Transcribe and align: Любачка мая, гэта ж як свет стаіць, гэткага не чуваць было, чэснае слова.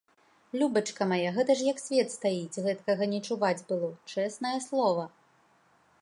Любачка 0.61 1.03
мая, 1.11 1.33
гэта 1.35 1.57
ж 1.59 1.67
як 1.73 1.83
свет 1.83 2.09
стаіць, 2.17 2.61
гэткага 2.69 3.03
не 3.13 3.19
чуваць 3.27 3.65
было, 3.73 3.93
чэснае 4.25 4.59
слова. 4.71 5.03